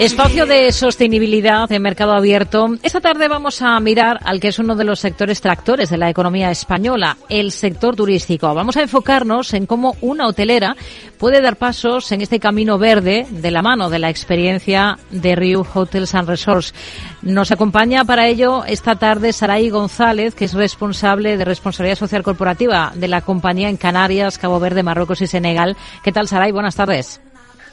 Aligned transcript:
Espacio 0.00 0.46
de 0.46 0.72
sostenibilidad 0.72 1.70
en 1.70 1.82
mercado 1.82 2.14
abierto. 2.14 2.68
Esta 2.82 3.02
tarde 3.02 3.28
vamos 3.28 3.60
a 3.60 3.78
mirar 3.80 4.18
al 4.24 4.40
que 4.40 4.48
es 4.48 4.58
uno 4.58 4.74
de 4.74 4.84
los 4.84 4.98
sectores 4.98 5.42
tractores 5.42 5.90
de 5.90 5.98
la 5.98 6.08
economía 6.08 6.50
española, 6.50 7.18
el 7.28 7.52
sector 7.52 7.94
turístico. 7.96 8.54
Vamos 8.54 8.78
a 8.78 8.80
enfocarnos 8.80 9.52
en 9.52 9.66
cómo 9.66 9.96
una 10.00 10.26
hotelera 10.26 10.74
puede 11.18 11.42
dar 11.42 11.56
pasos 11.56 12.10
en 12.12 12.22
este 12.22 12.40
camino 12.40 12.78
verde 12.78 13.26
de 13.28 13.50
la 13.50 13.60
mano 13.60 13.90
de 13.90 13.98
la 13.98 14.08
experiencia 14.08 14.98
de 15.10 15.36
Riu 15.36 15.66
Hotels 15.74 16.14
and 16.14 16.30
Resorts. 16.30 16.72
Nos 17.20 17.52
acompaña 17.52 18.02
para 18.06 18.26
ello 18.26 18.64
esta 18.64 18.94
tarde 18.94 19.34
Saray 19.34 19.68
González, 19.68 20.34
que 20.34 20.46
es 20.46 20.54
responsable 20.54 21.36
de 21.36 21.44
responsabilidad 21.44 21.98
social 21.98 22.22
corporativa 22.22 22.90
de 22.94 23.08
la 23.08 23.20
compañía 23.20 23.68
en 23.68 23.76
Canarias, 23.76 24.38
Cabo 24.38 24.60
Verde, 24.60 24.82
Marruecos 24.82 25.20
y 25.20 25.26
Senegal. 25.26 25.76
¿Qué 26.02 26.10
tal, 26.10 26.26
Saray? 26.26 26.52
Buenas 26.52 26.76
tardes. 26.76 27.20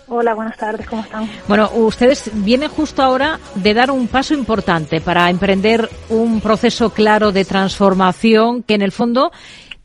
Hola, 0.10 0.34
buenas 0.34 0.55
tardes, 0.55 0.88
¿cómo 0.88 1.02
están? 1.02 1.29
Bueno, 1.50 1.70
ustedes 1.74 2.32
vienen 2.34 2.70
justo 2.70 3.04
ahora 3.04 3.39
de 3.56 3.74
dar 3.74 3.92
un 3.92 4.07
paso 4.07 4.34
importante 4.34 5.02
para 5.02 5.29
emprender 5.29 5.89
un 6.10 6.39
proceso 6.39 6.92
claro 6.92 7.34
de 7.34 7.43
transformación 7.43 8.64
que 8.64 8.75
en 8.75 8.84
el 8.84 8.93
fondo 8.93 9.32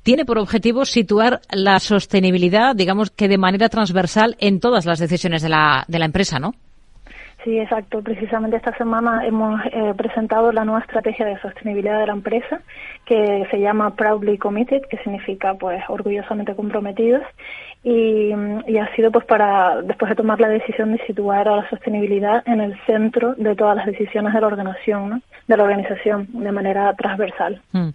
tiene 0.04 0.24
por 0.24 0.38
objetivo 0.38 0.84
situar 0.84 1.40
la 1.50 1.80
sostenibilidad, 1.80 2.76
digamos 2.76 3.10
que 3.10 3.26
de 3.26 3.38
manera 3.38 3.68
transversal 3.68 4.36
en 4.38 4.60
todas 4.60 4.84
las 4.86 5.00
decisiones 5.00 5.42
de 5.42 5.48
la, 5.48 5.84
de 5.88 5.98
la 5.98 6.04
empresa, 6.04 6.38
¿no? 6.38 6.54
Sí, 7.44 7.58
exacto. 7.58 8.02
Precisamente 8.02 8.56
esta 8.56 8.76
semana 8.76 9.26
hemos 9.26 9.60
eh, 9.66 9.94
presentado 9.96 10.52
la 10.52 10.64
nueva 10.64 10.80
estrategia 10.80 11.26
de 11.26 11.40
sostenibilidad 11.40 11.98
de 11.98 12.06
la 12.06 12.12
empresa, 12.12 12.60
que 13.04 13.46
se 13.50 13.58
llama 13.58 13.96
Proudly 13.96 14.38
Committed, 14.38 14.82
que 14.88 14.98
significa 14.98 15.54
pues 15.54 15.82
orgullosamente 15.88 16.54
comprometidos, 16.54 17.24
y, 17.84 18.32
ha 18.32 18.94
sido 18.94 19.10
pues 19.10 19.24
para 19.24 19.82
después 19.82 20.08
de 20.10 20.14
tomar 20.14 20.40
la 20.40 20.48
decisión 20.48 20.92
de 20.92 21.04
situar 21.04 21.48
a 21.48 21.56
la 21.56 21.70
sostenibilidad 21.70 22.42
en 22.46 22.60
el 22.60 22.78
centro 22.86 23.34
de 23.34 23.56
todas 23.56 23.76
las 23.76 23.86
decisiones 23.86 24.32
de 24.32 24.40
la 24.40 24.46
organización, 24.46 25.22
de 25.48 25.56
la 25.56 25.64
organización 25.64 26.28
de 26.32 26.52
manera 26.52 26.94
transversal. 26.94 27.60
Hmm. 27.72 27.90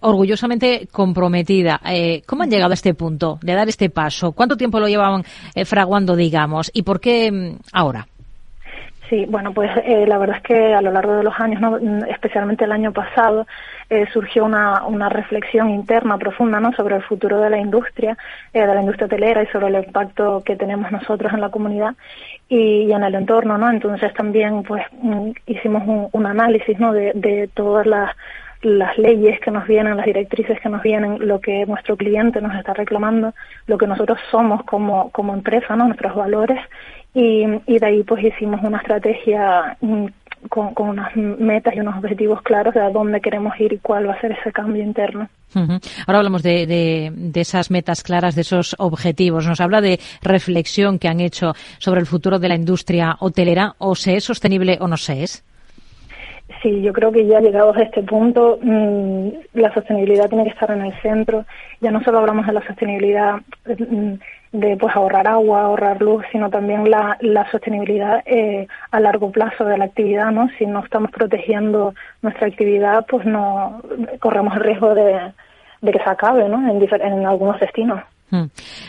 Orgullosamente 0.00 0.86
comprometida. 0.92 1.80
Eh, 1.86 2.22
¿Cómo 2.26 2.42
han 2.42 2.50
llegado 2.50 2.72
a 2.72 2.74
este 2.74 2.92
punto 2.92 3.38
de 3.42 3.54
dar 3.54 3.68
este 3.68 3.88
paso? 3.88 4.32
¿Cuánto 4.32 4.56
tiempo 4.56 4.80
lo 4.80 4.88
llevaban 4.88 5.22
eh, 5.54 5.64
fraguando, 5.64 6.14
digamos, 6.14 6.70
y 6.74 6.82
por 6.82 7.00
qué 7.00 7.32
mm, 7.32 7.56
ahora? 7.72 8.06
Sí, 9.12 9.26
bueno, 9.28 9.52
pues 9.52 9.70
eh, 9.84 10.06
la 10.06 10.16
verdad 10.16 10.38
es 10.38 10.42
que 10.42 10.72
a 10.72 10.80
lo 10.80 10.90
largo 10.90 11.16
de 11.16 11.22
los 11.22 11.38
años, 11.38 11.60
mm, 11.60 12.04
especialmente 12.08 12.64
el 12.64 12.72
año 12.72 12.92
pasado, 12.92 13.46
eh, 13.90 14.06
surgió 14.10 14.42
una, 14.42 14.86
una, 14.86 15.10
reflexión 15.10 15.68
interna 15.68 16.16
profunda 16.16 16.60
¿no? 16.60 16.72
sobre 16.72 16.96
el 16.96 17.02
futuro 17.02 17.38
de 17.38 17.50
la 17.50 17.58
industria, 17.58 18.16
eh, 18.54 18.66
de 18.66 18.74
la 18.74 18.80
industria 18.80 19.04
hotelera 19.04 19.42
y 19.42 19.48
sobre 19.48 19.66
el 19.66 19.84
impacto 19.84 20.42
que 20.42 20.56
tenemos 20.56 20.90
nosotros 20.90 21.30
en 21.34 21.42
la 21.42 21.50
comunidad 21.50 21.94
y, 22.48 22.90
en 22.90 23.04
el 23.04 23.14
entorno. 23.14 23.58
¿no? 23.58 23.70
Entonces 23.70 24.14
también 24.14 24.62
pues 24.62 24.82
mm, 24.92 25.32
hicimos 25.44 25.82
un, 26.10 26.24
análisis 26.24 26.78
¿no? 26.80 26.94
de 26.94 27.50
todas 27.52 27.84
las 27.84 28.16
las 28.62 28.96
leyes 28.96 29.40
que 29.40 29.50
nos 29.50 29.66
vienen, 29.66 29.96
las 29.96 30.06
directrices 30.06 30.60
que 30.60 30.68
nos 30.68 30.82
vienen, 30.82 31.26
lo 31.26 31.40
que 31.40 31.66
nuestro 31.66 31.96
cliente 31.96 32.40
nos 32.40 32.54
está 32.54 32.72
reclamando, 32.72 33.34
lo 33.66 33.76
que 33.76 33.86
nosotros 33.86 34.18
somos 34.30 34.62
como, 34.64 35.10
como 35.10 35.34
empresa, 35.34 35.76
¿no? 35.76 35.86
nuestros 35.86 36.14
valores 36.14 36.60
y, 37.14 37.44
de 37.44 37.86
ahí 37.86 38.02
pues 38.04 38.24
hicimos 38.24 38.60
una 38.62 38.78
estrategia 38.78 39.76
mm, 39.80 40.06
con, 40.48 40.72
unas 40.76 41.14
metas 41.14 41.74
y 41.76 41.80
unos 41.80 41.96
objetivos 41.96 42.40
claros 42.42 42.72
de 42.74 42.80
a 42.80 42.90
dónde 42.90 43.20
queremos 43.20 43.58
ir 43.60 43.74
y 43.74 43.78
cuál 43.78 44.08
va 44.08 44.14
a 44.14 44.20
ser 44.20 44.32
ese 44.32 44.50
cambio 44.52 44.82
interno. 44.82 45.28
Ahora 46.06 46.18
hablamos 46.18 46.42
de, 46.42 46.66
de, 46.66 47.40
esas 47.40 47.70
metas 47.70 48.02
claras, 48.02 48.34
de 48.34 48.40
esos 48.40 48.74
objetivos. 48.78 49.46
Nos 49.46 49.60
habla 49.60 49.82
de 49.82 50.00
reflexión 50.22 50.98
que 50.98 51.08
han 51.08 51.20
hecho 51.20 51.52
sobre 51.78 52.00
el 52.00 52.06
futuro 52.06 52.38
de 52.38 52.48
la 52.48 52.54
industria 52.54 53.16
hotelera. 53.20 53.74
¿O 53.76 53.94
se 53.94 54.16
es 54.16 54.24
sostenible 54.24 54.78
o 54.80 54.88
no 54.88 54.96
se 54.96 55.22
es? 55.22 55.44
Sí, 56.62 56.80
yo 56.80 56.92
creo 56.92 57.10
que 57.10 57.26
ya 57.26 57.40
llegados 57.40 57.76
a 57.76 57.82
este 57.82 58.04
punto, 58.04 58.58
mmm, 58.62 59.28
la 59.54 59.74
sostenibilidad 59.74 60.28
tiene 60.28 60.44
que 60.44 60.50
estar 60.50 60.70
en 60.70 60.82
el 60.82 60.94
centro. 61.02 61.44
Ya 61.80 61.90
no 61.90 62.02
solo 62.04 62.18
hablamos 62.18 62.46
de 62.46 62.52
la 62.52 62.64
sostenibilidad 62.64 63.40
mmm, 63.66 64.14
de 64.52 64.76
pues 64.76 64.94
ahorrar 64.94 65.26
agua, 65.26 65.62
ahorrar 65.62 66.00
luz, 66.00 66.24
sino 66.30 66.50
también 66.50 66.88
la, 66.88 67.16
la 67.20 67.50
sostenibilidad 67.50 68.22
eh, 68.26 68.68
a 68.92 69.00
largo 69.00 69.32
plazo 69.32 69.64
de 69.64 69.76
la 69.76 69.86
actividad, 69.86 70.30
¿no? 70.30 70.48
Si 70.56 70.66
no 70.66 70.84
estamos 70.84 71.10
protegiendo 71.10 71.94
nuestra 72.20 72.46
actividad, 72.46 73.06
pues 73.08 73.26
no 73.26 73.82
corremos 74.20 74.54
el 74.54 74.62
riesgo 74.62 74.94
de, 74.94 75.32
de 75.80 75.92
que 75.92 75.98
se 75.98 76.10
acabe, 76.10 76.48
¿no? 76.48 76.58
En, 76.70 76.80
en 76.80 77.26
algunos 77.26 77.58
destinos. 77.58 78.02
Hmm. 78.30 78.46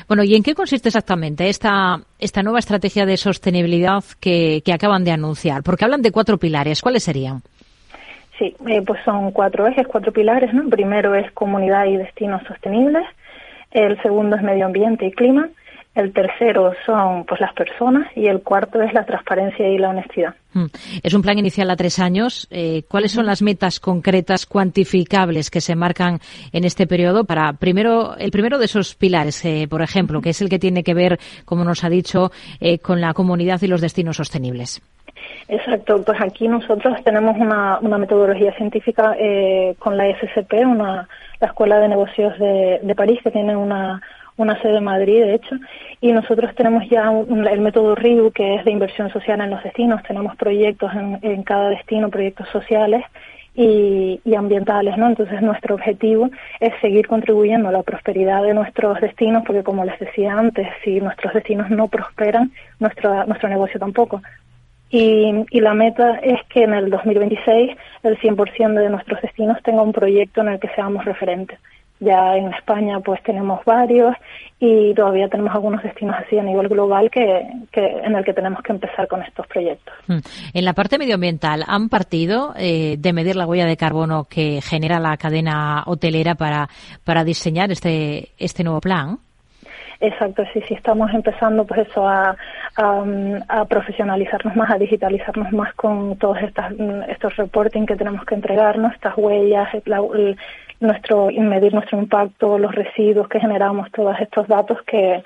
Bueno, 0.07 0.23
¿y 0.23 0.35
en 0.35 0.43
qué 0.43 0.55
consiste 0.55 0.87
exactamente 0.87 1.49
esta, 1.49 1.99
esta 2.17 2.43
nueva 2.43 2.59
estrategia 2.59 3.05
de 3.05 3.17
sostenibilidad 3.17 4.01
que, 4.21 4.61
que 4.63 4.71
acaban 4.71 5.03
de 5.03 5.11
anunciar? 5.11 5.63
Porque 5.63 5.83
hablan 5.83 6.01
de 6.01 6.11
cuatro 6.11 6.37
pilares. 6.37 6.81
¿Cuáles 6.81 7.03
serían? 7.03 7.41
Sí, 8.37 8.55
eh, 8.67 8.81
pues 8.81 8.99
son 9.05 9.31
cuatro 9.31 9.67
ejes, 9.67 9.87
cuatro 9.87 10.11
pilares. 10.11 10.53
¿no? 10.53 10.69
primero 10.69 11.13
es 11.15 11.31
comunidad 11.31 11.85
y 11.85 11.97
destinos 11.97 12.41
sostenibles. 12.47 13.05
El 13.71 14.01
segundo 14.01 14.35
es 14.35 14.43
medio 14.43 14.65
ambiente 14.65 15.05
y 15.05 15.11
clima. 15.11 15.49
El 15.95 16.11
tercero 16.11 16.73
son 16.87 17.23
pues 17.25 17.39
las 17.39 17.53
personas 17.53 18.07
y 18.15 18.25
el 18.25 18.41
cuarto 18.41 18.81
es 18.81 18.91
la 18.93 19.05
transparencia 19.05 19.69
y 19.69 19.77
la 19.77 19.89
honestidad. 19.89 20.33
Hmm. 20.51 20.65
Es 21.03 21.13
un 21.13 21.21
plan 21.21 21.37
inicial 21.37 21.69
a 21.69 21.75
tres 21.75 21.99
años. 21.99 22.47
Eh, 22.49 22.83
¿Cuáles 22.87 23.11
son 23.11 23.27
las 23.27 23.43
metas 23.43 23.79
concretas, 23.79 24.47
cuantificables 24.47 25.51
que 25.51 25.61
se 25.61 25.75
marcan 25.75 26.19
en 26.51 26.63
este 26.63 26.87
periodo 26.87 27.25
para 27.25 27.53
primero 27.53 28.17
el 28.17 28.31
primero 28.31 28.57
de 28.57 28.65
esos 28.65 28.95
pilares, 28.95 29.45
eh, 29.45 29.67
por 29.69 29.83
ejemplo, 29.83 30.19
que 30.19 30.31
es 30.31 30.41
el 30.41 30.49
que 30.49 30.57
tiene 30.57 30.83
que 30.83 30.95
ver, 30.95 31.19
como 31.45 31.63
nos 31.63 31.83
ha 31.83 31.89
dicho, 31.89 32.31
eh, 32.59 32.79
con 32.79 32.99
la 32.99 33.13
comunidad 33.13 33.61
y 33.61 33.67
los 33.67 33.81
destinos 33.81 34.17
sostenibles? 34.17 34.81
Exacto, 35.47 36.03
pues 36.03 36.19
aquí 36.21 36.47
nosotros 36.47 37.03
tenemos 37.03 37.37
una, 37.37 37.79
metodología 37.97 38.53
científica 38.53 39.15
eh, 39.19 39.75
con 39.79 39.97
la 39.97 40.05
SCP, 40.15 40.53
una, 40.65 41.07
la 41.39 41.47
Escuela 41.47 41.79
de 41.79 41.89
Negocios 41.89 42.37
de, 42.39 42.79
de 42.81 42.95
París, 42.95 43.19
que 43.23 43.31
tiene 43.31 43.55
una, 43.55 44.01
una 44.37 44.59
sede 44.61 44.77
en 44.77 44.83
Madrid, 44.83 45.21
de 45.21 45.35
hecho, 45.35 45.55
y 46.01 46.11
nosotros 46.11 46.53
tenemos 46.55 46.87
ya 46.89 47.09
un, 47.09 47.47
el 47.47 47.61
método 47.61 47.95
RIU, 47.95 48.31
que 48.31 48.55
es 48.55 48.65
de 48.65 48.71
inversión 48.71 49.11
social 49.11 49.41
en 49.41 49.51
los 49.51 49.63
destinos. 49.63 50.01
Tenemos 50.03 50.35
proyectos 50.35 50.91
en, 50.93 51.19
en 51.21 51.43
cada 51.43 51.69
destino, 51.69 52.09
proyectos 52.09 52.47
sociales 52.49 53.03
y, 53.55 54.19
y, 54.25 54.35
ambientales, 54.35 54.97
¿no? 54.97 55.07
Entonces 55.07 55.41
nuestro 55.41 55.75
objetivo 55.75 56.29
es 56.59 56.73
seguir 56.81 57.07
contribuyendo 57.07 57.69
a 57.69 57.71
la 57.71 57.83
prosperidad 57.83 58.43
de 58.43 58.53
nuestros 58.53 58.99
destinos, 58.99 59.43
porque 59.45 59.63
como 59.63 59.85
les 59.85 59.99
decía 59.99 60.33
antes, 60.33 60.67
si 60.83 60.99
nuestros 60.99 61.33
destinos 61.33 61.69
no 61.69 61.87
prosperan, 61.87 62.51
nuestro, 62.79 63.25
nuestro 63.25 63.49
negocio 63.49 63.79
tampoco. 63.79 64.21
Y, 64.95 65.33
y, 65.49 65.59
la 65.59 65.73
meta 65.73 66.17
es 66.17 66.39
que 66.49 66.65
en 66.65 66.75
el 66.75 66.91
2026 66.91 67.71
el 68.03 68.19
100% 68.19 68.79
de 68.79 68.89
nuestros 68.91 69.19
destinos 69.23 69.57
tenga 69.63 69.81
un 69.81 69.91
proyecto 69.91 70.41
en 70.41 70.49
el 70.49 70.59
que 70.59 70.69
seamos 70.75 71.03
referentes. 71.03 71.57
Ya 71.99 72.37
en 72.37 72.53
España 72.53 72.99
pues 72.99 73.23
tenemos 73.23 73.65
varios 73.65 74.15
y 74.59 74.93
todavía 74.93 75.29
tenemos 75.29 75.51
algunos 75.55 75.81
destinos 75.81 76.15
así 76.23 76.37
a 76.37 76.43
nivel 76.43 76.67
global 76.67 77.09
que, 77.09 77.41
en 77.73 78.15
el 78.15 78.23
que 78.23 78.33
tenemos 78.35 78.61
que 78.61 78.71
empezar 78.71 79.07
con 79.07 79.23
estos 79.23 79.47
proyectos. 79.47 79.95
Hmm. 80.05 80.19
En 80.53 80.63
la 80.63 80.73
parte 80.73 80.99
medioambiental, 80.99 81.63
¿han 81.65 81.89
partido 81.89 82.53
eh, 82.55 82.97
de 82.99 83.13
medir 83.13 83.35
la 83.35 83.47
huella 83.47 83.65
de 83.65 83.77
carbono 83.77 84.25
que 84.25 84.61
genera 84.61 84.99
la 84.99 85.17
cadena 85.17 85.81
hotelera 85.87 86.35
para, 86.35 86.69
para 87.03 87.23
diseñar 87.23 87.71
este, 87.71 88.29
este 88.37 88.63
nuevo 88.63 88.79
plan? 88.79 89.17
Exacto, 89.99 90.43
sí, 90.53 90.61
sí, 90.67 90.73
estamos 90.73 91.13
empezando 91.13 91.65
pues 91.65 91.87
eso 91.87 92.07
a, 92.07 92.35
a, 92.75 93.65
profesionalizarnos 93.65 94.55
más, 94.55 94.69
a 94.71 94.77
digitalizarnos 94.77 95.51
más 95.51 95.73
con 95.75 96.17
todos 96.17 96.39
estas, 96.41 96.73
estos 97.07 97.35
reporting 97.37 97.85
que 97.85 97.95
tenemos 97.95 98.25
que 98.25 98.35
entregarnos, 98.35 98.93
estas 98.93 99.17
huellas, 99.17 99.69
la, 99.85 99.97
el, 99.97 100.37
nuestro 100.79 101.29
medir 101.31 101.73
nuestro 101.73 101.97
impacto, 101.97 102.57
los 102.59 102.73
residuos 102.75 103.27
que 103.27 103.39
generamos, 103.39 103.91
todos 103.91 104.19
estos 104.19 104.47
datos 104.47 104.81
que, 104.83 105.23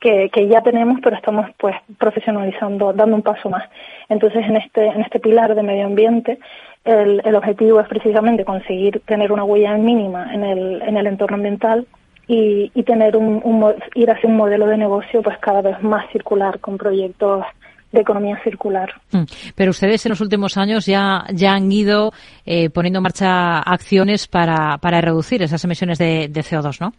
que, 0.00 0.28
que, 0.30 0.48
ya 0.48 0.60
tenemos, 0.60 0.98
pero 1.02 1.16
estamos 1.16 1.48
pues 1.56 1.76
profesionalizando, 1.98 2.92
dando 2.92 3.16
un 3.16 3.22
paso 3.22 3.48
más. 3.48 3.64
Entonces, 4.08 4.44
en 4.44 4.56
este, 4.56 4.86
en 4.86 5.00
este 5.00 5.20
pilar 5.20 5.54
de 5.54 5.62
medio 5.62 5.86
ambiente, 5.86 6.38
el, 6.84 7.22
el 7.24 7.34
objetivo 7.34 7.80
es 7.80 7.88
precisamente 7.88 8.44
conseguir 8.44 9.00
tener 9.06 9.32
una 9.32 9.44
huella 9.44 9.76
mínima 9.76 10.32
en 10.34 10.44
el, 10.44 10.82
en 10.82 10.96
el 10.96 11.06
entorno 11.06 11.36
ambiental 11.36 11.86
y, 12.28 12.70
y 12.74 12.82
tener 12.82 13.16
un, 13.16 13.40
un, 13.44 13.74
ir 13.94 14.10
hacia 14.10 14.28
un 14.28 14.36
modelo 14.36 14.66
de 14.66 14.76
negocio 14.76 15.22
pues 15.22 15.38
cada 15.38 15.62
vez 15.62 15.80
más 15.82 16.10
circular 16.10 16.58
con 16.60 16.76
proyectos 16.76 17.44
de 17.92 18.00
economía 18.00 18.38
circular. 18.42 18.92
Mm. 19.12 19.24
Pero 19.54 19.70
ustedes 19.70 20.04
en 20.06 20.10
los 20.10 20.20
últimos 20.20 20.56
años 20.56 20.86
ya, 20.86 21.24
ya 21.32 21.54
han 21.54 21.70
ido 21.70 22.12
eh, 22.44 22.70
poniendo 22.70 22.98
en 22.98 23.04
marcha 23.04 23.58
acciones 23.60 24.26
para, 24.26 24.78
para 24.78 25.00
reducir 25.00 25.42
esas 25.42 25.64
emisiones 25.64 25.98
de, 25.98 26.28
de 26.28 26.40
CO2, 26.40 26.80
¿no? 26.80 26.92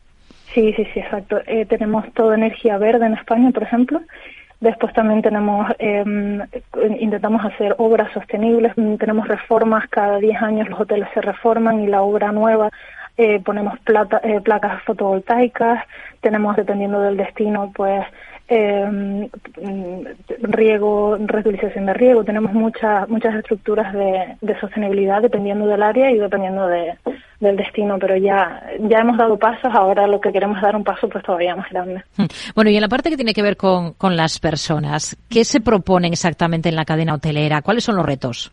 Sí, 0.53 0.73
sí, 0.73 0.85
sí, 0.93 0.99
exacto. 0.99 1.39
Eh, 1.45 1.65
tenemos 1.65 2.05
toda 2.13 2.35
energía 2.35 2.77
verde 2.77 3.05
en 3.05 3.13
España, 3.13 3.51
por 3.51 3.63
ejemplo. 3.63 4.01
Después 4.59 4.91
también 4.93 5.21
tenemos, 5.21 5.67
eh, 5.77 6.03
intentamos 6.99 7.45
hacer 7.45 7.75
obras 7.77 8.11
sostenibles, 8.11 8.73
tenemos 8.97 9.27
reformas, 9.27 9.87
cada 9.87 10.17
10 10.17 10.41
años 10.41 10.69
los 10.69 10.79
hoteles 10.79 11.07
se 11.13 11.21
reforman 11.21 11.83
y 11.83 11.87
la 11.87 12.01
obra 12.01 12.31
nueva 12.31 12.71
eh, 13.17 13.39
ponemos 13.43 13.79
plata, 13.79 14.21
eh, 14.23 14.39
placas 14.41 14.83
fotovoltaicas, 14.83 15.83
tenemos 16.21 16.55
dependiendo 16.55 17.01
del 17.01 17.17
destino 17.17 17.71
pues 17.75 18.05
eh, 18.47 19.29
riego, 20.41 21.17
reutilización 21.19 21.87
de 21.87 21.93
riego, 21.95 22.23
tenemos 22.23 22.53
muchas 22.53 23.09
muchas 23.09 23.35
estructuras 23.35 23.91
de, 23.93 24.37
sostenibilidad 24.61 25.21
dependiendo 25.21 25.65
del 25.65 25.81
área 25.81 26.11
y 26.11 26.17
dependiendo 26.17 26.67
de, 26.67 26.93
del 27.39 27.57
destino, 27.57 27.97
pero 27.99 28.15
ya 28.15 28.63
ya 28.79 28.99
hemos 28.99 29.17
dado 29.17 29.37
pasos, 29.37 29.73
ahora 29.73 30.05
lo 30.05 30.21
que 30.21 30.31
queremos 30.31 30.57
es 30.57 30.63
dar 30.63 30.75
un 30.75 30.83
paso 30.83 31.09
pues 31.09 31.23
todavía 31.23 31.55
más 31.55 31.69
grande. 31.71 32.03
Bueno, 32.55 32.69
y 32.69 32.75
en 32.75 32.81
la 32.81 32.87
parte 32.87 33.09
que 33.09 33.17
tiene 33.17 33.33
que 33.33 33.41
ver 33.41 33.57
con, 33.57 33.93
con 33.93 34.15
las 34.15 34.39
personas, 34.39 35.17
¿qué 35.29 35.43
se 35.43 35.59
proponen 35.59 36.13
exactamente 36.13 36.69
en 36.69 36.75
la 36.75 36.85
cadena 36.85 37.15
hotelera? 37.15 37.61
¿Cuáles 37.61 37.83
son 37.83 37.95
los 37.95 38.05
retos? 38.05 38.51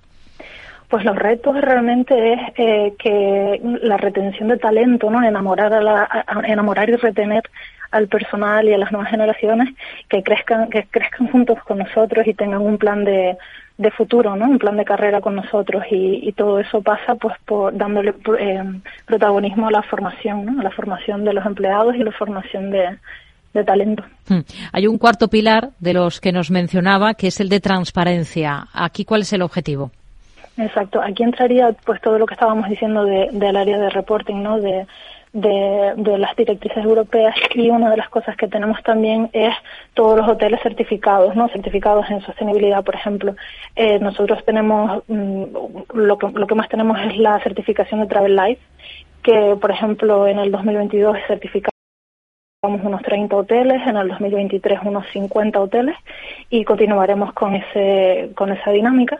Pues 0.88 1.04
los 1.04 1.16
retos 1.16 1.60
realmente 1.60 2.34
es 2.34 2.40
eh, 2.56 2.94
que 2.98 3.60
la 3.82 3.96
retención 3.96 4.48
de 4.48 4.58
talento, 4.58 5.10
¿no? 5.10 5.22
Enamorar 5.22 5.72
a 5.72 5.81
la, 5.81 6.25
enamorar 6.46 6.88
y 6.90 6.96
retener 6.96 7.42
al 7.90 8.08
personal 8.08 8.69
y 8.69 8.75
a 8.75 8.78
las 8.78 8.92
nuevas 8.92 9.10
generaciones 9.10 9.75
que 10.08 10.22
crezcan, 10.22 10.69
que 10.69 10.84
crezcan 10.90 11.28
juntos 11.28 11.58
con 11.64 11.78
nosotros 11.78 12.26
y 12.26 12.34
tengan 12.34 12.60
un 12.60 12.76
plan 12.76 13.04
de, 13.04 13.36
de 13.78 13.90
futuro, 13.90 14.36
¿no? 14.36 14.46
Un 14.46 14.58
plan 14.58 14.76
de 14.76 14.84
carrera 14.84 15.20
con 15.20 15.34
nosotros 15.34 15.84
y, 15.90 16.32
todo 16.32 16.58
eso 16.58 16.82
pasa 16.82 17.14
pues 17.14 17.34
por 17.44 17.76
dándole 17.76 18.14
eh, 18.38 18.62
protagonismo 19.06 19.69
a 19.69 19.70
la 19.70 19.82
formación, 19.82 20.44
¿no? 20.44 20.60
A 20.60 20.64
la 20.64 20.70
formación 20.70 21.25
de 21.25 21.32
los 21.32 21.46
empleados 21.46 21.94
y 21.94 21.98
la 21.98 22.12
formación 22.12 22.70
de, 22.70 22.98
de 23.52 23.64
talento. 23.64 24.04
Hmm. 24.28 24.40
Hay 24.72 24.86
un 24.86 24.98
cuarto 24.98 25.28
pilar 25.28 25.70
de 25.78 25.94
los 25.94 26.20
que 26.20 26.32
nos 26.32 26.50
mencionaba 26.50 27.14
que 27.14 27.28
es 27.28 27.40
el 27.40 27.48
de 27.48 27.60
transparencia. 27.60 28.66
Aquí, 28.72 29.04
¿cuál 29.04 29.22
es 29.22 29.32
el 29.32 29.42
objetivo? 29.42 29.90
Exacto. 30.56 31.01
Aquí 31.03 31.23
entraría 31.23 31.73
pues 31.85 32.01
todo 32.01 32.19
lo 32.19 32.27
que 32.27 32.35
estábamos 32.35 32.69
diciendo 32.69 33.05
de, 33.05 33.29
del 33.33 33.56
área 33.56 33.79
de 33.79 33.91
reporting, 33.91 34.43
¿no? 34.43 34.61
De, 34.61 34.87
de, 35.35 36.19
las 36.19 36.37
directrices 36.37 36.85
europeas 36.85 37.35
y 37.55 37.69
una 37.69 37.91
de 37.91 37.97
las 37.97 38.09
cosas 38.09 38.37
que 38.37 38.47
tenemos 38.47 38.81
también 38.85 39.31
es 39.33 39.53
todos 39.95 40.17
los 40.17 40.29
hoteles 40.29 40.61
certificados, 40.62 41.35
¿no? 41.35 41.49
Certificados 41.49 42.09
en 42.09 42.21
sostenibilidad, 42.23 42.85
por 42.85 42.95
ejemplo. 42.95 43.35
Eh, 43.75 43.99
nosotros 43.99 44.45
tenemos, 44.45 45.03
mm, 45.09 45.45
lo, 45.95 46.19
que, 46.19 46.29
lo 46.29 46.47
que 46.47 46.55
más 46.55 46.69
tenemos 46.69 46.99
es 47.01 47.17
la 47.19 47.41
certificación 47.41 48.01
de 48.01 48.06
Travel 48.06 48.37
Life, 48.37 48.62
que, 49.25 49.56
por 49.61 49.73
ejemplo, 49.73 50.29
en 50.29 50.39
el 50.39 50.53
2022 50.53 51.17
es 51.19 51.27
certificada 51.27 51.74
unos 52.66 53.02
30 53.02 53.37
hoteles, 53.37 53.87
en 53.87 53.96
el 53.96 54.08
2023 54.08 54.81
unos 54.84 55.06
50 55.12 55.61
hoteles 55.61 55.96
y 56.50 56.64
continuaremos 56.64 57.32
con 57.32 57.55
ese 57.55 58.31
con 58.34 58.50
esa 58.52 58.70
dinámica. 58.70 59.19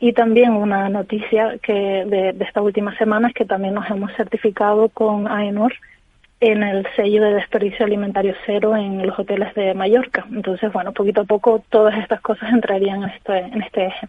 Y 0.00 0.12
también 0.12 0.52
una 0.52 0.88
noticia 0.88 1.56
que 1.62 1.72
de, 1.72 2.32
de 2.32 2.44
esta 2.44 2.60
última 2.60 2.96
semana 2.96 3.28
es 3.28 3.34
que 3.34 3.44
también 3.44 3.74
nos 3.74 3.88
hemos 3.90 4.12
certificado 4.14 4.88
con 4.88 5.28
AENOR 5.28 5.72
en 6.44 6.62
el 6.62 6.86
sello 6.94 7.22
de 7.22 7.34
desperdicio 7.34 7.86
alimentario 7.86 8.34
cero 8.44 8.76
en 8.76 9.06
los 9.06 9.18
hoteles 9.18 9.54
de 9.54 9.72
Mallorca. 9.74 10.26
Entonces, 10.30 10.72
bueno, 10.72 10.92
poquito 10.92 11.22
a 11.22 11.24
poco 11.24 11.62
todas 11.70 11.98
estas 11.98 12.20
cosas 12.20 12.52
entrarían 12.52 13.02
en 13.02 13.10
este, 13.10 13.38
en 13.38 13.62
este 13.62 13.86
eje. 13.86 14.08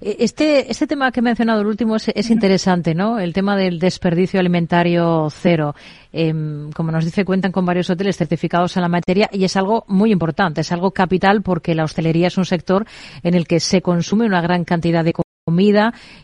Eh, 0.00 0.16
este, 0.20 0.70
este 0.70 0.86
tema 0.86 1.10
que 1.10 1.20
he 1.20 1.22
mencionado, 1.22 1.60
el 1.62 1.66
último, 1.66 1.96
es, 1.96 2.30
interesante, 2.30 2.94
¿no? 2.94 3.18
El 3.18 3.32
tema 3.32 3.56
del 3.56 3.78
desperdicio 3.78 4.38
alimentario 4.38 5.28
cero. 5.30 5.74
Em, 6.12 6.70
como 6.72 6.92
nos 6.92 7.04
dice, 7.04 7.24
cuentan 7.24 7.52
con 7.52 7.64
varios 7.64 7.88
hoteles 7.90 8.16
certificados 8.16 8.76
en 8.76 8.82
la 8.82 8.88
materia 8.88 9.28
y 9.32 9.44
es 9.44 9.56
algo 9.56 9.84
muy 9.88 10.12
importante, 10.12 10.60
es 10.60 10.70
algo 10.70 10.90
capital 10.90 11.42
porque 11.42 11.74
la 11.74 11.84
hostelería 11.84 12.26
es 12.26 12.36
un 12.36 12.44
sector 12.44 12.86
en 13.22 13.34
el 13.34 13.46
que 13.46 13.60
se 13.60 13.80
consume 13.80 14.26
una 14.26 14.42
gran 14.42 14.64
cantidad 14.64 15.04
de 15.04 15.14
comida 15.14 15.21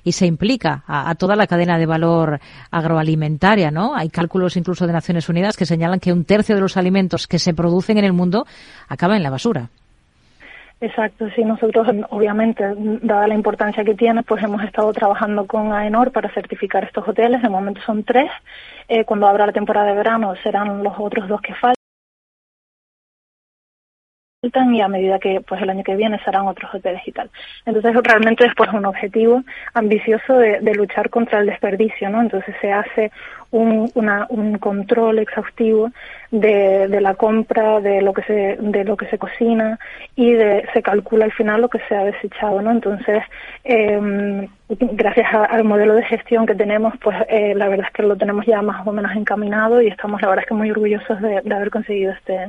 y 0.04 0.12
se 0.12 0.26
implica 0.26 0.84
a, 0.86 1.12
toda 1.16 1.34
la 1.34 1.48
cadena 1.48 1.76
de 1.76 1.86
valor 1.86 2.38
agroalimentaria, 2.70 3.72
¿no? 3.72 3.96
Hay 3.96 4.10
cálculos 4.10 4.56
incluso 4.56 4.86
de 4.86 4.92
Naciones 4.92 5.28
Unidas 5.28 5.56
que 5.56 5.66
señalan 5.66 5.98
que 5.98 6.12
un 6.12 6.24
tercio 6.24 6.54
de 6.54 6.60
los 6.60 6.76
alimentos 6.76 7.26
que 7.26 7.40
se 7.40 7.52
producen 7.52 7.98
en 7.98 8.04
el 8.04 8.12
mundo 8.12 8.46
acaban 8.88 9.16
en 9.16 9.24
la 9.24 9.30
basura. 9.30 9.70
Exacto, 10.80 11.26
sí, 11.34 11.42
nosotros 11.42 11.88
obviamente, 12.10 12.62
dada 13.02 13.26
la 13.26 13.34
importancia 13.34 13.82
que 13.82 13.96
tiene, 13.96 14.22
pues 14.22 14.40
hemos 14.44 14.62
estado 14.62 14.92
trabajando 14.92 15.46
con 15.46 15.72
AENOR 15.72 16.12
para 16.12 16.32
certificar 16.32 16.84
estos 16.84 17.08
hoteles, 17.08 17.42
de 17.42 17.48
momento 17.48 17.80
son 17.84 18.04
tres, 18.04 18.30
eh, 18.88 19.04
cuando 19.04 19.26
abra 19.26 19.46
la 19.46 19.52
temporada 19.52 19.88
de 19.88 19.96
verano 19.96 20.34
serán 20.44 20.84
los 20.84 20.94
otros 20.96 21.28
dos 21.28 21.40
que 21.40 21.54
faltan 21.54 21.77
y 24.40 24.80
a 24.80 24.86
medida 24.86 25.18
que 25.18 25.40
pues 25.40 25.60
el 25.60 25.70
año 25.70 25.82
que 25.82 25.96
viene 25.96 26.20
serán 26.24 26.46
otros 26.46 26.72
hoteles 26.72 27.02
y 27.06 27.10
tal. 27.10 27.28
Entonces 27.66 27.92
realmente 28.04 28.46
es 28.46 28.52
pues 28.56 28.72
un 28.72 28.86
objetivo 28.86 29.42
ambicioso 29.74 30.34
de, 30.34 30.60
de 30.60 30.74
luchar 30.74 31.10
contra 31.10 31.40
el 31.40 31.46
desperdicio, 31.46 32.08
¿no? 32.08 32.20
Entonces 32.20 32.54
se 32.60 32.70
hace 32.70 33.10
un, 33.50 33.90
una, 33.94 34.26
un 34.28 34.58
control 34.58 35.18
exhaustivo 35.18 35.90
de, 36.30 36.86
de, 36.86 37.00
la 37.00 37.14
compra, 37.14 37.80
de 37.80 38.00
lo 38.00 38.12
que 38.12 38.22
se, 38.22 38.58
de 38.60 38.84
lo 38.84 38.96
que 38.96 39.06
se 39.06 39.18
cocina 39.18 39.76
y 40.14 40.34
de, 40.34 40.68
se 40.72 40.82
calcula 40.82 41.24
al 41.24 41.32
final 41.32 41.62
lo 41.62 41.68
que 41.68 41.80
se 41.88 41.96
ha 41.96 42.04
desechado, 42.04 42.62
¿no? 42.62 42.70
Entonces, 42.70 43.24
eh, 43.64 44.48
gracias 44.68 45.26
al 45.34 45.64
modelo 45.64 45.94
de 45.94 46.04
gestión 46.04 46.46
que 46.46 46.54
tenemos, 46.54 46.94
pues 47.02 47.16
eh, 47.28 47.54
la 47.56 47.68
verdad 47.68 47.86
es 47.88 47.92
que 47.92 48.02
lo 48.04 48.16
tenemos 48.16 48.46
ya 48.46 48.62
más 48.62 48.86
o 48.86 48.92
menos 48.92 49.16
encaminado 49.16 49.82
y 49.82 49.88
estamos 49.88 50.22
la 50.22 50.28
verdad 50.28 50.44
es 50.44 50.48
que 50.48 50.54
muy 50.54 50.70
orgullosos 50.70 51.20
de 51.20 51.38
haber 51.38 51.70
conseguido 51.70 52.12
este, 52.12 52.48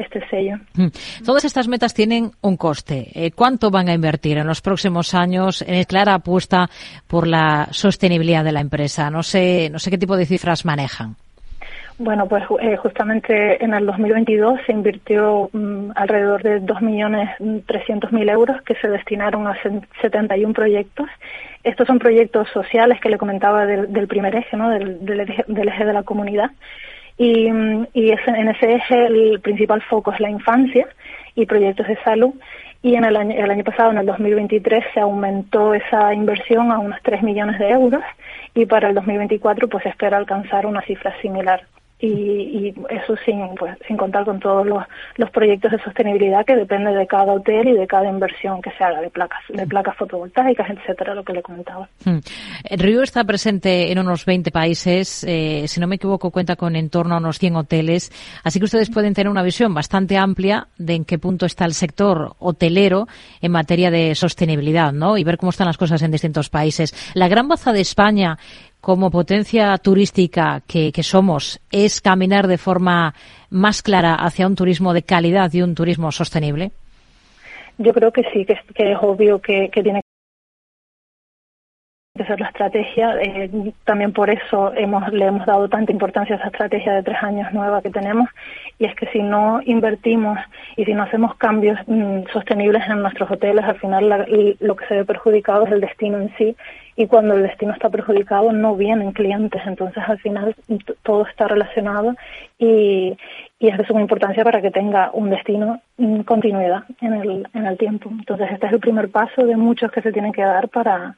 este 0.00 0.26
sello. 0.28 0.56
Mm. 0.74 0.88
Todas 1.24 1.44
estas 1.44 1.68
metas 1.68 1.94
tienen 1.94 2.30
un 2.40 2.56
coste. 2.56 3.08
Eh, 3.14 3.30
¿Cuánto 3.32 3.70
van 3.70 3.88
a 3.88 3.94
invertir 3.94 4.38
en 4.38 4.46
los 4.46 4.60
próximos 4.60 5.14
años 5.14 5.62
en 5.66 5.84
clara 5.84 6.14
apuesta 6.14 6.68
por 7.06 7.26
la 7.26 7.68
sostenibilidad 7.70 8.44
de 8.44 8.52
la 8.52 8.60
empresa? 8.60 9.10
No 9.10 9.22
sé, 9.22 9.68
no 9.70 9.78
sé 9.78 9.90
qué 9.90 9.98
tipo 9.98 10.16
de 10.16 10.26
cifras 10.26 10.64
manejan. 10.64 11.16
Bueno, 12.00 12.26
pues 12.26 12.44
eh, 12.62 12.78
justamente 12.78 13.62
en 13.62 13.74
el 13.74 13.84
2022 13.84 14.60
se 14.64 14.72
invirtió 14.72 15.50
mm, 15.52 15.90
alrededor 15.94 16.42
de 16.42 16.62
2.300.000 16.62 18.30
euros 18.30 18.62
que 18.62 18.74
se 18.76 18.88
destinaron 18.88 19.46
a 19.46 19.54
71 20.00 20.54
proyectos. 20.54 21.10
Estos 21.62 21.86
son 21.86 21.98
proyectos 21.98 22.48
sociales 22.54 22.98
que 23.02 23.10
le 23.10 23.18
comentaba 23.18 23.66
del, 23.66 24.08
primer 24.08 24.34
eje, 24.34 24.56
¿no? 24.56 24.70
del, 24.70 25.04
del, 25.04 25.68
eje 25.68 25.84
de 25.84 25.92
la 25.92 26.02
comunidad. 26.02 26.50
Y, 27.22 27.50
y 27.92 28.12
en 28.12 28.48
ese 28.48 28.76
eje 28.76 29.06
el 29.06 29.40
principal 29.40 29.82
foco 29.82 30.10
es 30.10 30.20
la 30.20 30.30
infancia 30.30 30.88
y 31.34 31.44
proyectos 31.44 31.86
de 31.86 31.96
salud. 32.02 32.32
Y 32.82 32.94
en 32.94 33.04
el 33.04 33.14
año, 33.14 33.36
el 33.36 33.50
año 33.50 33.62
pasado, 33.62 33.90
en 33.90 33.98
el 33.98 34.06
2023, 34.06 34.82
se 34.94 35.00
aumentó 35.00 35.74
esa 35.74 36.14
inversión 36.14 36.72
a 36.72 36.78
unos 36.78 36.98
3 37.02 37.22
millones 37.22 37.58
de 37.58 37.68
euros 37.68 38.02
y 38.54 38.64
para 38.64 38.88
el 38.88 38.94
2024 38.94 39.68
pues 39.68 39.84
espera 39.84 40.16
alcanzar 40.16 40.64
una 40.64 40.80
cifra 40.80 41.14
similar 41.20 41.60
y, 42.00 42.06
y, 42.06 42.74
eso 42.88 43.14
sin 43.24 43.54
pues 43.58 43.76
sin 43.86 43.96
contar 43.96 44.24
con 44.24 44.40
todos 44.40 44.66
los, 44.66 44.82
los 45.16 45.30
proyectos 45.30 45.72
de 45.72 45.82
sostenibilidad 45.82 46.44
que 46.44 46.56
depende 46.56 46.92
de 46.92 47.06
cada 47.06 47.32
hotel 47.32 47.68
y 47.68 47.72
de 47.72 47.86
cada 47.86 48.08
inversión 48.08 48.62
que 48.62 48.70
se 48.72 48.84
haga 48.84 49.00
de 49.00 49.10
placas 49.10 49.40
de 49.48 49.66
placas 49.66 49.96
fotovoltaicas 49.96 50.70
etcétera 50.70 51.14
lo 51.14 51.24
que 51.24 51.32
le 51.32 51.42
comentaba. 51.42 51.88
Hmm. 52.04 52.18
Río 52.70 53.02
está 53.02 53.24
presente 53.24 53.92
en 53.92 53.98
unos 53.98 54.24
20 54.24 54.50
países 54.50 55.24
eh, 55.28 55.64
si 55.66 55.80
no 55.80 55.86
me 55.86 55.96
equivoco 55.96 56.30
cuenta 56.30 56.56
con 56.56 56.76
en 56.76 56.90
torno 56.90 57.14
a 57.14 57.18
unos 57.18 57.38
100 57.38 57.56
hoteles 57.56 58.10
así 58.44 58.58
que 58.58 58.64
ustedes 58.64 58.90
pueden 58.90 59.14
tener 59.14 59.30
una 59.30 59.42
visión 59.42 59.74
bastante 59.74 60.16
amplia 60.16 60.68
de 60.78 60.94
en 60.94 61.04
qué 61.04 61.18
punto 61.18 61.46
está 61.46 61.64
el 61.64 61.74
sector 61.74 62.34
hotelero 62.38 63.06
en 63.40 63.52
materia 63.52 63.90
de 63.90 64.14
sostenibilidad 64.14 64.92
no 64.92 65.18
y 65.18 65.24
ver 65.24 65.36
cómo 65.36 65.50
están 65.50 65.66
las 65.66 65.76
cosas 65.76 66.02
en 66.02 66.10
distintos 66.10 66.48
países. 66.48 66.94
La 67.14 67.28
gran 67.28 67.48
baza 67.48 67.72
de 67.72 67.80
España 67.80 68.38
como 68.80 69.10
potencia 69.10 69.76
turística 69.78 70.62
que, 70.66 70.92
somos 71.02 71.60
es 71.70 72.00
caminar 72.00 72.46
de 72.46 72.58
forma 72.58 73.14
más 73.50 73.82
clara 73.82 74.14
hacia 74.14 74.46
un 74.46 74.56
turismo 74.56 74.92
de 74.92 75.02
calidad 75.02 75.52
y 75.52 75.62
un 75.62 75.74
turismo 75.74 76.12
sostenible? 76.12 76.70
Yo 77.78 77.92
creo 77.92 78.12
que 78.12 78.22
sí, 78.32 78.44
que 78.44 78.52
es, 78.92 78.98
obvio 79.00 79.40
que, 79.40 79.70
que 79.72 79.82
tiene 79.82 80.00
que 82.16 82.24
ser 82.24 82.40
la 82.40 82.48
estrategia. 82.48 83.16
Eh, 83.20 83.72
también 83.84 84.12
por 84.12 84.30
eso 84.30 84.72
hemos, 84.74 85.12
le 85.12 85.26
hemos 85.26 85.46
dado 85.46 85.68
tanta 85.68 85.92
importancia 85.92 86.34
a 86.34 86.38
esa 86.38 86.48
estrategia 86.48 86.94
de 86.94 87.02
tres 87.02 87.22
años 87.22 87.52
nueva 87.52 87.82
que 87.82 87.90
tenemos. 87.90 88.28
Y 88.78 88.86
es 88.86 88.94
que 88.96 89.06
si 89.06 89.22
no 89.22 89.60
invertimos 89.64 90.38
y 90.76 90.84
si 90.84 90.92
no 90.92 91.04
hacemos 91.04 91.36
cambios 91.36 91.78
mm, 91.86 92.22
sostenibles 92.32 92.82
en 92.88 93.02
nuestros 93.02 93.30
hoteles, 93.30 93.64
al 93.64 93.78
final 93.78 94.26
lo 94.60 94.76
que 94.76 94.86
se 94.86 94.94
ve 94.94 95.04
perjudicado 95.04 95.66
es 95.66 95.72
el 95.72 95.80
destino 95.80 96.18
en 96.20 96.34
sí. 96.36 96.56
Y 96.96 97.06
cuando 97.06 97.34
el 97.34 97.44
destino 97.44 97.72
está 97.72 97.88
perjudicado, 97.88 98.52
no 98.52 98.74
vienen 98.74 99.12
clientes. 99.12 99.62
Entonces, 99.64 100.02
al 100.06 100.18
final, 100.18 100.54
todo 101.02 101.26
está 101.26 101.46
relacionado 101.46 102.14
y, 102.58 103.16
es 103.60 103.78
de 103.78 103.86
suma 103.86 104.00
importancia 104.00 104.42
para 104.42 104.60
que 104.60 104.70
tenga 104.70 105.10
un 105.12 105.30
destino 105.30 105.80
en 105.98 106.24
continuidad 106.24 106.84
en 107.00 107.14
el, 107.14 107.48
en 107.54 107.66
el 107.66 107.78
tiempo. 107.78 108.10
Entonces, 108.10 108.48
este 108.50 108.66
es 108.66 108.72
el 108.72 108.80
primer 108.80 109.10
paso 109.10 109.46
de 109.46 109.56
muchos 109.56 109.92
que 109.92 110.02
se 110.02 110.12
tienen 110.12 110.32
que 110.32 110.42
dar 110.42 110.68
para 110.68 111.14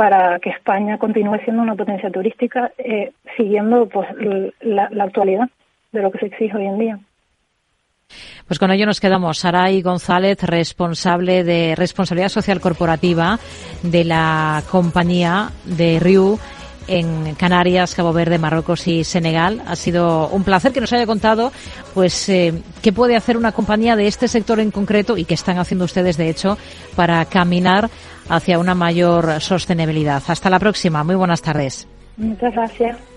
para 0.00 0.38
que 0.38 0.48
España 0.48 0.96
continúe 0.96 1.36
siendo 1.44 1.60
una 1.60 1.74
potencia 1.74 2.10
turística 2.10 2.72
eh, 2.78 3.12
siguiendo 3.36 3.86
pues 3.86 4.08
la, 4.62 4.88
actualidad 5.04 5.46
de 5.92 6.00
lo 6.00 6.10
que 6.10 6.20
se 6.20 6.26
exige 6.28 6.56
hoy 6.56 6.64
en 6.64 6.78
día. 6.78 6.98
Pues 8.48 8.58
con 8.58 8.70
ello 8.70 8.86
nos 8.86 8.98
quedamos. 8.98 9.36
Saray 9.36 9.82
González, 9.82 10.42
responsable 10.42 11.44
de 11.44 11.74
responsabilidad 11.76 12.30
social 12.30 12.62
corporativa 12.62 13.38
de 13.82 14.04
la 14.04 14.62
compañía 14.70 15.50
de 15.66 16.00
Riu 16.00 16.38
en 16.86 17.34
Canarias, 17.34 17.94
Cabo 17.94 18.12
Verde, 18.12 18.38
Marruecos 18.38 18.86
y 18.86 19.04
Senegal. 19.04 19.62
Ha 19.66 19.76
sido 19.76 20.28
un 20.28 20.44
placer 20.44 20.72
que 20.72 20.80
nos 20.80 20.92
haya 20.92 21.06
contado, 21.06 21.52
pues, 21.94 22.28
eh, 22.28 22.54
qué 22.82 22.92
puede 22.92 23.16
hacer 23.16 23.36
una 23.36 23.52
compañía 23.52 23.96
de 23.96 24.06
este 24.06 24.28
sector 24.28 24.60
en 24.60 24.70
concreto 24.70 25.16
y 25.16 25.24
qué 25.24 25.34
están 25.34 25.58
haciendo 25.58 25.84
ustedes, 25.84 26.16
de 26.16 26.28
hecho, 26.28 26.58
para 26.96 27.24
caminar 27.24 27.90
hacia 28.28 28.58
una 28.58 28.74
mayor 28.74 29.40
sostenibilidad. 29.40 30.22
Hasta 30.26 30.50
la 30.50 30.58
próxima. 30.58 31.04
Muy 31.04 31.16
buenas 31.16 31.42
tardes. 31.42 31.86
Muchas 32.16 32.52
gracias. 32.52 33.09